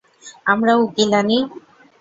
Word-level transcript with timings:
আমরাও 0.45 0.79
উকিল 0.85 1.11
আনি? 1.19 1.37